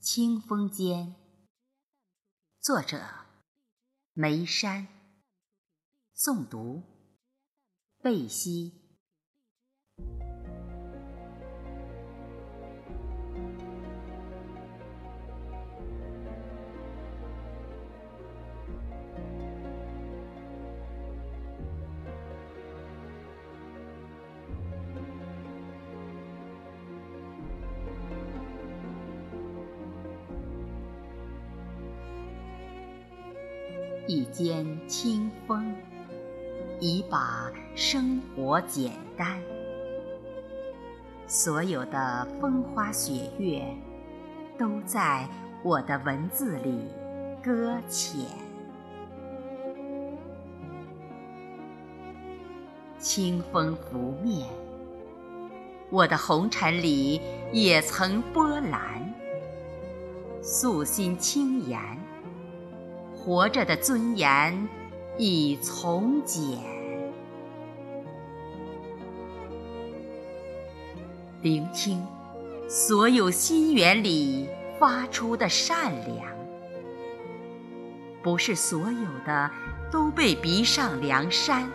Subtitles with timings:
[0.00, 1.14] 清风间，
[2.58, 3.06] 作者
[4.14, 4.88] 梅山，
[6.16, 6.82] 诵读
[8.00, 8.79] 贝西。
[34.10, 35.72] 一间清风，
[36.80, 39.40] 已把生活简单。
[41.28, 43.62] 所有的风花雪月，
[44.58, 45.28] 都在
[45.62, 46.88] 我的文字里
[47.40, 48.20] 搁浅。
[52.98, 54.48] 清风拂面，
[55.88, 57.20] 我的红尘里
[57.52, 59.14] 也曾波澜。
[60.42, 61.80] 素心轻言。
[63.22, 64.68] 活着的尊严
[65.18, 66.58] 已从简，
[71.42, 72.02] 聆听
[72.66, 74.48] 所有心源里
[74.78, 76.34] 发出的善良，
[78.22, 79.50] 不是所有的
[79.92, 81.68] 都被逼上梁山。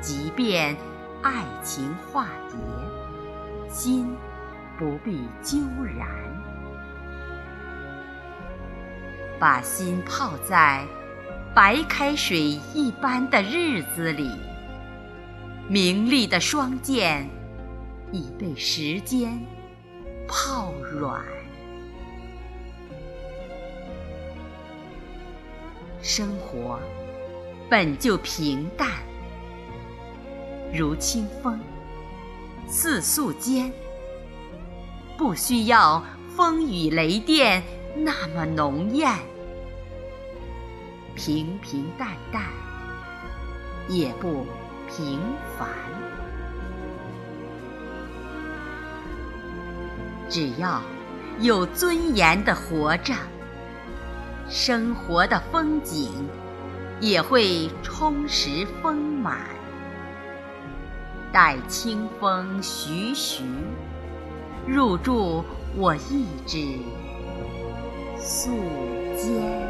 [0.00, 0.74] 即便
[1.22, 4.08] 爱情化蝶，心
[4.78, 6.08] 不必揪燃。
[9.42, 10.86] 把心泡在
[11.52, 14.30] 白开水一般的日子里，
[15.68, 17.28] 明丽的双剑
[18.12, 19.44] 已被时间
[20.28, 21.20] 泡软。
[26.00, 26.78] 生活
[27.68, 28.88] 本就平淡，
[30.72, 31.58] 如清风，
[32.68, 33.72] 似素笺，
[35.18, 36.00] 不需要
[36.36, 37.60] 风雨雷电
[37.96, 39.12] 那么浓艳。
[41.14, 42.42] 平平淡淡，
[43.88, 44.46] 也不
[44.88, 45.20] 平
[45.58, 45.68] 凡。
[50.28, 50.80] 只要
[51.40, 53.14] 有尊严的活着，
[54.48, 56.10] 生活的风景
[57.00, 59.40] 也会充实丰满。
[61.30, 63.42] 待清风徐徐
[64.66, 65.44] 入住
[65.76, 66.78] 我一纸
[68.18, 68.50] 素
[69.16, 69.61] 笺。